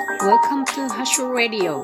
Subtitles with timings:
[0.00, 1.82] Welcome to Hashu Radio.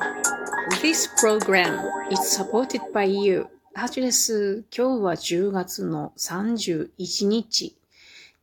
[0.81, 3.45] This program is supported by you.
[3.75, 4.65] ハチです。
[4.75, 7.77] 今日は10月の31日。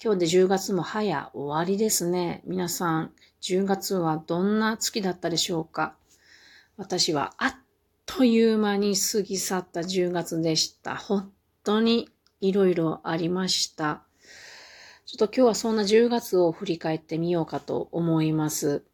[0.02, 2.42] 今日で10月も早終わりですね。
[2.44, 3.10] 皆さん、
[3.42, 5.96] 10月はどんな月だったでしょうか？
[6.76, 7.54] 私はあっ
[8.06, 10.94] という間に過ぎ去った10月でした。
[10.94, 11.32] 本
[11.64, 12.08] 当に
[12.40, 14.02] いろいろありました。
[15.04, 18.84] ちょっと今日はそんな10月を振り返ってみようかと思います。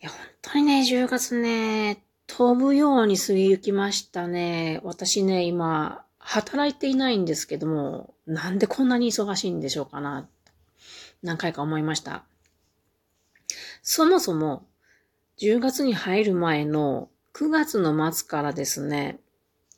[0.00, 4.80] いや、本当にね、10月ね、飛ぶように過ぎ行きましたね。
[4.84, 10.28] 私ね、今、働いていないんですけども、なんでこんなに忙しいんでしょうかな、
[11.22, 12.24] 何回か思いました。
[13.82, 14.66] そもそも、
[15.38, 19.20] 10月に入る前の9月の末からですね、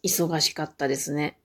[0.02, 1.38] 忙しかったですね。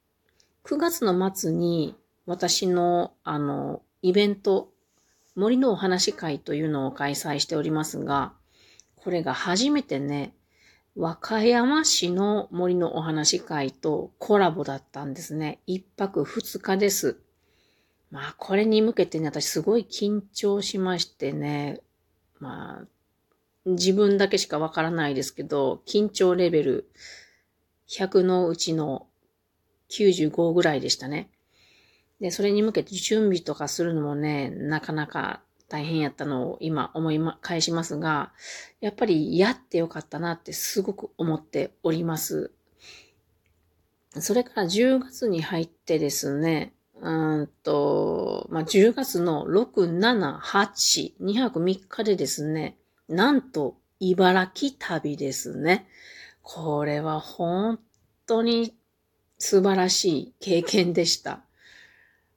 [0.64, 4.72] 9月の末に私の、あの、イベント、
[5.36, 8.34] 森のお話会というのを開催しておりますが、
[9.04, 10.34] これが初めてね、
[10.96, 15.60] 和歌山市の森のお話会とコラボだったんですね。
[15.66, 17.20] 一泊二日です。
[18.12, 21.82] まあ、これに向けてね、私すごい緊張しましてね、
[22.40, 22.88] まあ、
[23.66, 26.90] 自分だけしかわからないですけど、緊張レベル
[27.90, 29.08] 100のうちの
[29.90, 31.30] 95ぐらいでしたね。
[32.22, 35.42] で、それに向けて準備とかするのもね、なかなか
[35.74, 38.32] 大変やったのを今思い返しますが、
[38.80, 42.52] やっぱりやってよかったなってすごく思っております。
[44.12, 52.78] それから10月に入ってですね、うんと、まあ、10月の6、7、8、2泊3日でですね、
[53.10, 55.88] なんと茨城旅ですね。
[56.44, 57.80] これは本
[58.28, 58.76] 当に
[59.40, 61.42] 素晴らしい経験でした。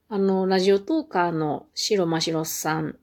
[0.09, 2.99] あの、ラジオトーカーの白真白さん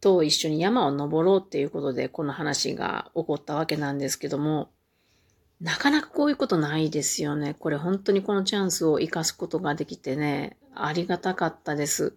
[0.00, 4.70] と一緒に山を登ろうっていうことでこの話が起こったわけなんですけども、
[5.60, 7.54] なかなかこういうことないですよね。
[7.54, 12.16] これ本当にこのチャンスを活かすことができてね、ありがたかったです。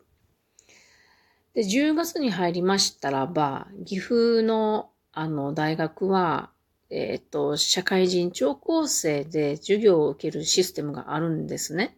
[1.54, 6.52] で、10月に入りましたらば、岐阜のあの大学は、
[6.90, 11.98] えっ、と、社会人聴講生で授業を受けるシステムがあるんですね。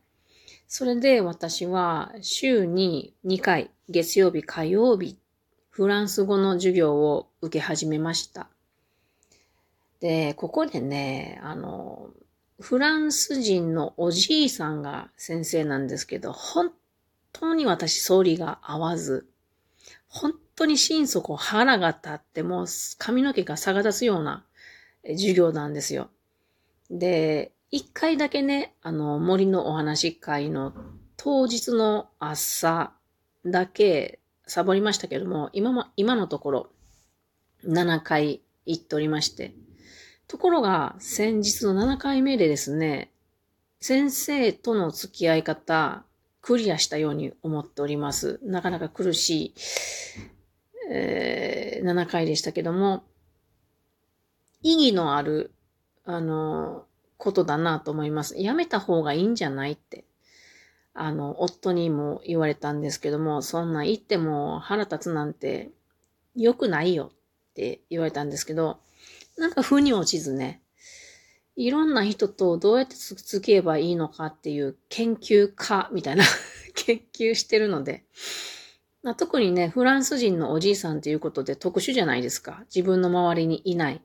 [0.68, 5.18] それで私は週に2回、月曜日、火曜日、
[5.72, 8.50] フランス語の授業を受け始めました。
[10.02, 12.10] で、ここでね、あの、
[12.60, 16.74] フランス人のおじいさんが先生なんですけど、本
[17.32, 19.28] 当に私、総理が合わず、
[20.10, 22.66] 本当に心底腹が立って、もう
[22.98, 24.44] 髪の毛が逆立つような
[25.08, 26.10] 授業なんですよ。
[26.90, 30.74] で、一回だけね、あの、森のお話会の
[31.16, 32.92] 当日の朝
[33.46, 34.20] だけ
[34.52, 36.70] サボりましたけども、今も、今のところ
[37.64, 39.56] 7回行っておりまして、
[40.28, 43.14] ところが先日の7回目でですね、
[43.80, 46.04] 先生との付き合い方、
[46.42, 48.42] クリアしたように思っております。
[48.44, 49.54] なかなか苦しい、
[50.92, 53.06] えー、7回でしたけども、
[54.64, 55.54] 意義のある、
[56.04, 56.84] あの、
[57.16, 58.38] ことだなと思います。
[58.38, 60.04] やめた方がいいんじゃないって。
[60.94, 65.72] あの、夫にも言われたんですけども、そんな言っても腹立つなんて
[66.36, 67.12] 良くないよ
[67.52, 68.80] って言われたんですけど、
[69.38, 70.62] なんか腑に落ちずね、
[71.56, 76.24] いろんな人とどうやってつつけばいいのかっていう研究家みたいな
[76.76, 78.04] 研究してるので、
[79.04, 82.64] まあ、特にね、フランス人のおじいさんということで特殊じゃないですか。
[82.74, 84.02] 自分の周りにいない。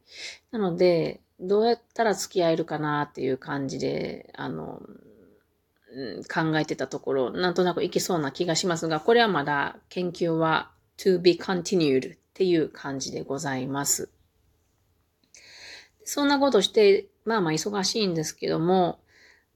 [0.51, 4.81] なので、どうやったら付き合えるかなっていう感じで、あの、
[6.33, 14.11] 考えてたところ、なんとなくいけそうな気がしますが、これはまだ研究は to be continued っていう感じでございます。
[16.05, 19.01] そんなことして、まあまあ忙しいんですけども、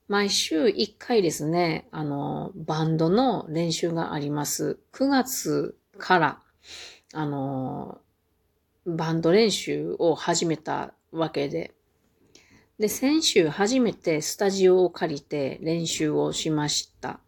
[0.08, 4.78] 毎週1回ですね、あの、バンドの練習があります。
[4.92, 6.38] 9月から、
[7.12, 8.00] あの、
[8.86, 11.74] バンド練習を始めたわけで。
[12.80, 17.20] で、先週初めてスタジオを借りて練習をしました。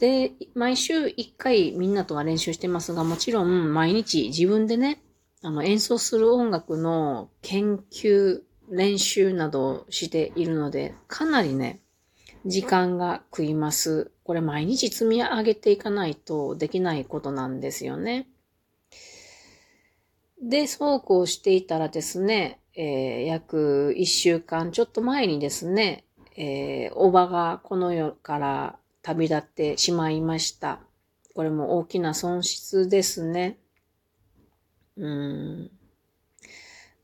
[0.00, 5.00] で、毎週1回みんなとは練習してますが、もちろん毎日自分でね、
[5.42, 11.78] あの演奏する音楽の研究、練習などをしているので、かなりね、
[12.46, 14.10] 時間が食います。
[14.24, 18.26] これ毎日積み上げていかないとできないことなんですよね。
[20.42, 26.04] で、そうこうしていたらですね、えー、約一週間ちょっと前にですね、
[26.36, 30.80] えー、おばがこの世から旅立ってしまいました。
[31.34, 33.58] これも大きな損失ですね。
[34.96, 35.70] うん。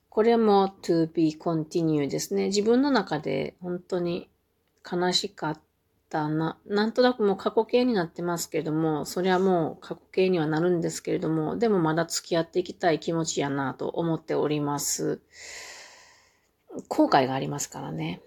[0.08, 2.46] これも to be continue ですね。
[2.46, 4.28] 自分の中で本当に
[4.88, 5.61] 悲しかっ
[6.14, 6.56] たな。
[6.64, 15.20] なんとなくもう過去形になってますけれども、それはもう過去形にはなるんですけれども、でもまだ付き合っていきたい気持ちやなと思っております。
[16.88, 18.20] 後悔がありますからね。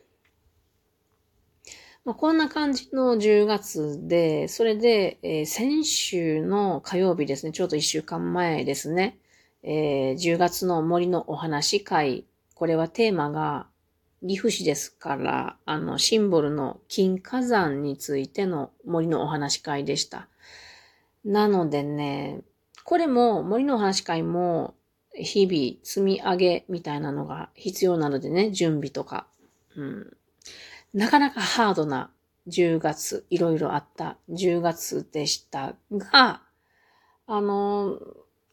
[2.03, 9.17] まあ、こんな感じの10月で、それで、えー先週の火曜日ですね、ちょうど1週間前ですね、
[9.63, 13.67] えー10月の森のお話会、これはテーマが
[14.25, 20.27] 岐阜市ですから、あの、シンボルの金火山についての森のお話会でした。
[21.23, 22.41] なのでね、
[22.83, 24.73] これも森のお話会も
[25.13, 29.27] 日々積み上げみたいなのが必要なのでね、準備とか。
[29.75, 30.17] うん、
[30.93, 32.11] なかなかハードな
[32.47, 36.41] 10月、いろいろあった10月でしたが、
[37.27, 37.99] あの、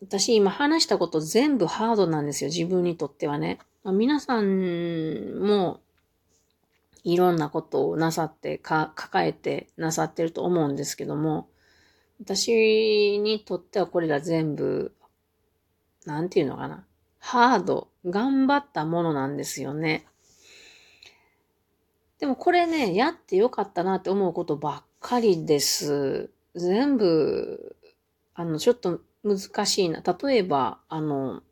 [0.03, 3.59] 私今話したこと全部ハードなんですよ、自分にとってはね。
[3.85, 5.81] まあ皆さんも
[7.05, 11.49] いろんなことをなさってか、抱えてなさってると思うんですけども、
[12.19, 14.95] 私にとってはこれら全部、
[16.07, 16.87] なんていうのかな。
[17.19, 20.07] ハード、頑張ったものなんですよね。
[22.19, 26.31] でもこれね、やってよかったなって思うことばっかりです。
[26.55, 27.77] 全部、
[28.35, 30.03] あの、ちょっと難しいな。
[30.03, 31.43] 例えば、あの、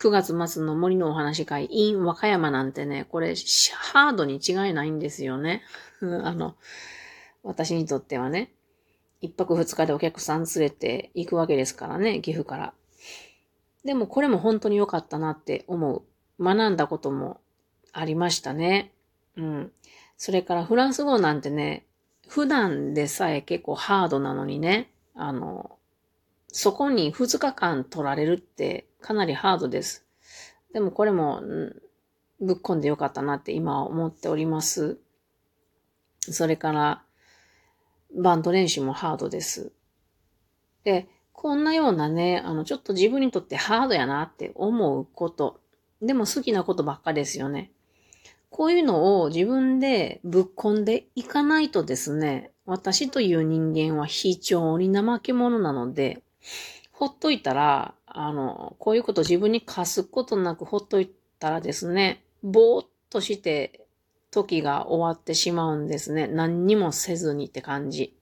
[0.00, 3.34] 9月末の森のお話会 in 和歌山なんてね、これ
[3.92, 5.62] ハードに違いないんですよね。
[6.00, 6.56] あの、
[7.42, 8.52] 私にとってはね。
[9.22, 12.74] 一泊二日でお客さん連れて行くわけですからね、岐阜から。
[13.84, 16.02] でもこれも本当に良かったなって思う。
[16.38, 17.40] 学んだことも
[17.92, 18.92] ありましたね。
[19.36, 19.72] うん。
[20.18, 21.86] それからフランス語なんてね、
[22.28, 25.75] 普段でさえ結構ハードなのにね、あの、
[26.58, 30.06] そこに2日間取られるってかなりハードです。
[30.72, 31.42] でもこれも、
[32.40, 34.98] ぶっ込んでよかったなって今思っております。
[36.20, 37.02] それから、
[38.16, 39.70] バンド練習もハードです。
[40.82, 45.60] で、こんなようなね、あの、ちょっと自分にとってハードやなって思うこと。
[46.00, 47.70] でも好きなことばっかですよね。
[48.48, 56.22] こういうのを自分でぶっ込んでいかないとですね、私という人間は非常に怠け者なので、
[56.92, 63.86] ほっといたら、あの、こういうこと自分に課すことなくほっといたらですね、ぼーっとして
[64.30, 66.26] 時が終わってしまうんですね。
[66.26, 68.16] 何にもせずにって感じ。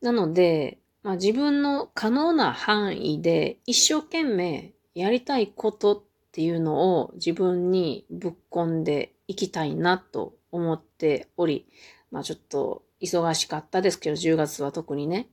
[0.00, 6.02] なので、まあ、自分の可能な範囲で一生懸命やりたいことっ
[6.32, 11.66] ていうのを自分にぶっ込んでいきたいなと思っており、
[12.10, 15.28] まあちょっと忙しかったですけど、10月は特にね、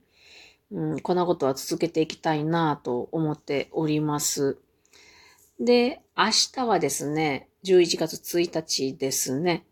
[0.74, 4.58] うん、こんなことは続けていきたいなと思っております。
[5.60, 9.64] で、明日はですね、11月1日ですね。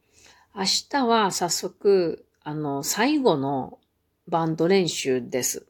[0.54, 3.80] 明日は早速、あの、最後の
[4.28, 5.66] バンド練習です。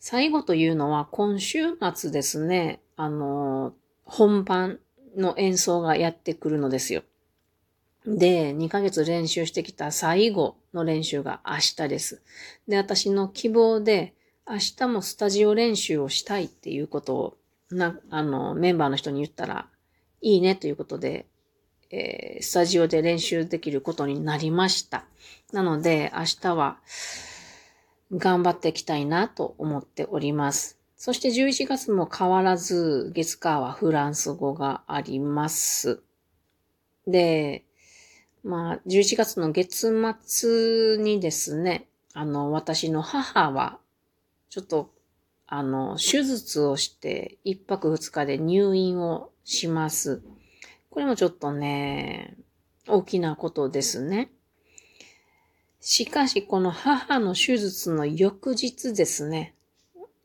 [0.00, 3.72] 最後というのは今週末ですね、あの、
[4.04, 4.80] 本番
[5.16, 7.04] の演奏がやってくるのですよ。
[8.04, 12.20] で、2ヶ月練習してきた最後の練習が明日です。
[12.66, 14.14] で、私の希望で、
[14.50, 17.36] 明日もスタジオ練習をしたいっていうことを、
[17.70, 19.68] な、あの、メンバーの人に言ったら、
[20.20, 21.26] いいねということで、
[21.90, 25.04] えースタジオで練習できることになりました。
[25.52, 26.78] なので、明日は
[28.12, 30.78] 頑張っていきたいなと思っております。
[30.96, 36.02] そして11月も変わらず、月火はフランス語があります。
[37.06, 37.64] で、
[38.42, 39.92] まあ、11月の月
[40.26, 43.79] 末にですね、あの、私の母は、
[44.50, 44.90] ちょっと、
[45.46, 50.22] あの、手術をして、一泊二日で入院をします。
[50.90, 52.36] これもちょっとね、
[52.88, 54.32] 大きなことですね。
[55.78, 59.54] しかし、この母の手術の翌日ですね、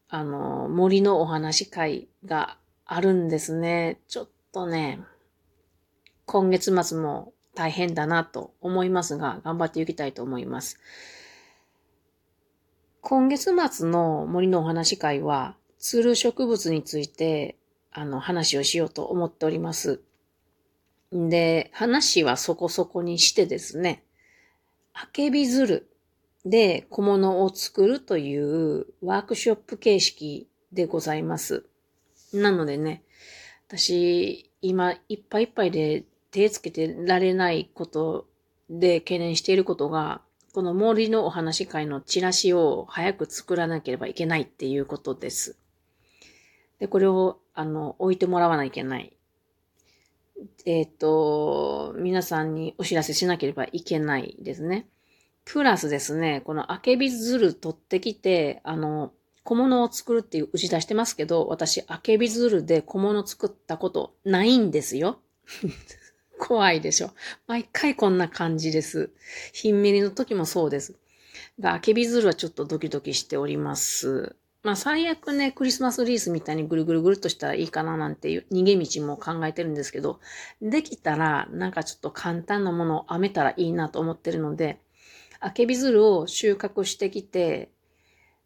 [0.10, 4.02] あの、森のお話会があるんですね。
[4.08, 5.02] ちょっとね、
[6.26, 10.80] 今月末も大変だなと思いますが、頑張っていきたいと思います。
[13.08, 17.56] 今月末の森のお話会は、ツル植物について、
[17.92, 20.02] あの、話をしようと思っております。
[21.12, 24.02] で、話はそこそこにしてですね、
[24.96, 25.88] あけび鶴
[26.48, 31.68] で小物を作るというワークショップ形式でございます。
[32.34, 33.04] なのでね、
[33.68, 38.26] 私、今いっぱいいっぱいで手つけてられないこと
[38.68, 40.25] で懸念していることが、
[40.56, 45.58] この森のお話会のチラシを早く作らなければいけないっていうことです。
[46.80, 49.12] で、これを、あの、置いてもらわないといけない。
[50.66, 54.88] えっ、と、皆さんにお知らせしなければいけないですね。
[55.44, 59.12] プラスですね、このあけび鶴取ってきて、あの、
[59.44, 65.20] 小物を作るっていう打ち出してますけど、私、あけび鶴で小物作ったことないんですよ。
[66.40, 67.12] 怖いでしょ。
[67.48, 69.12] 毎回こんな感じです。
[69.54, 70.96] ひんめりの時もそうです。
[71.60, 74.36] が、あけび鶴はちょっとドキドキしております。
[74.64, 80.20] まあ最悪ね、クリスマスリースみたいにぐるぐるぐるっとしたらいいかななんていう逃げ道も考えてるんですけど、
[80.62, 84.80] できたらなんかちょっと簡単なものを編めたらいいなと思ってるので、
[85.40, 87.70] あけび鶴を収穫してきて、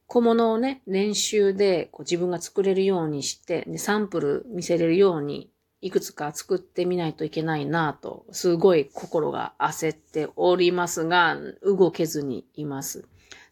[0.08, 5.50] 小物をね、練習でこう自分が作れるようにして、で、サンプル見せれるように、
[5.82, 13.08] いくつか作ってみないといけないなと、すごい心が焦っておりますが、動けずにいます。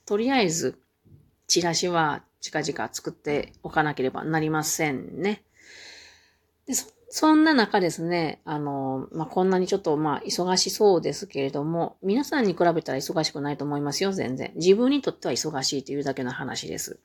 [0.06, 0.80] とりあえず、
[1.48, 5.44] チラシは近々作っておかなければなりませんね。
[6.66, 14.52] でそそんな中ですね、あの、まあ、こんなにちょっとま忙しそうですけれども、皆さんに比べたら忙しくないと思いますよ、全然。
[14.56, 17.00] 自分にとっては忙しいというだけの話です。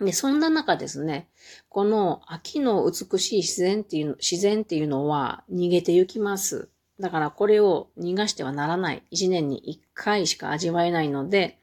[0.00, 1.28] で、そんな中ですね、
[1.68, 6.68] この秋の美しい自然っていう、自然っていうのは逃げてゆきます。
[7.00, 9.02] だからこれを逃がしてはならない。
[9.10, 11.58] 一年に一回しか味わえないので、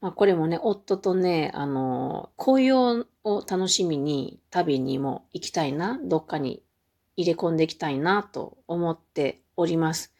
[0.00, 6.62] まあ、これもね、夫とね、あの、紅葉を楽しみに旅にも行きたいな、どっかに
[7.16, 10.12] 入れ込んでいきたいなと思っております。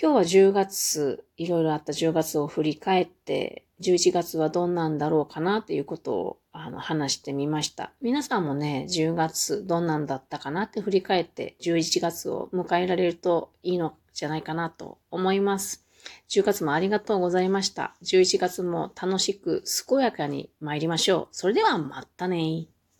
[0.00, 7.92] 今日は10月、いろいろあった10月を振り返って、11月はどんなんだろうかなっていうことをあの話してみました。
[8.00, 15.86] 皆さんもね、10月どんなんだったかなって振り返って11月を迎えられるといいのじゃないかなと思います。
[16.30, 17.94] 10月もありがとうございました。
[18.02, 21.28] 11月も楽しく健やかに参りましょう。
[21.32, 22.66] それではまたね